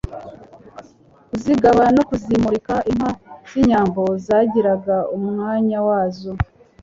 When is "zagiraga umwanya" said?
4.25-5.77